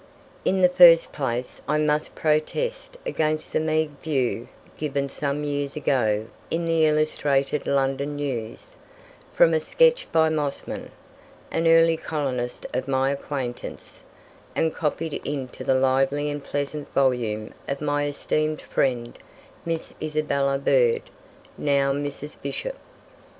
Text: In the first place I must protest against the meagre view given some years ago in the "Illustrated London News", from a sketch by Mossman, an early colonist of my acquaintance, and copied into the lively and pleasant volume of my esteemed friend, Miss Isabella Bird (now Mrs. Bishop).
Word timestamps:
In 0.43 0.63
the 0.63 0.67
first 0.67 1.13
place 1.13 1.61
I 1.67 1.77
must 1.77 2.15
protest 2.15 2.97
against 3.05 3.53
the 3.53 3.59
meagre 3.59 3.97
view 4.01 4.47
given 4.75 5.09
some 5.09 5.43
years 5.43 5.75
ago 5.75 6.25
in 6.49 6.65
the 6.65 6.87
"Illustrated 6.87 7.67
London 7.67 8.15
News", 8.15 8.77
from 9.31 9.53
a 9.53 9.59
sketch 9.59 10.07
by 10.11 10.27
Mossman, 10.27 10.89
an 11.51 11.67
early 11.67 11.97
colonist 11.97 12.65
of 12.73 12.87
my 12.87 13.11
acquaintance, 13.11 14.01
and 14.55 14.73
copied 14.73 15.13
into 15.23 15.63
the 15.63 15.75
lively 15.75 16.31
and 16.31 16.43
pleasant 16.43 16.91
volume 16.95 17.53
of 17.67 17.79
my 17.79 18.07
esteemed 18.07 18.59
friend, 18.61 19.19
Miss 19.67 19.93
Isabella 20.01 20.57
Bird 20.57 21.03
(now 21.59 21.93
Mrs. 21.93 22.41
Bishop). 22.41 22.75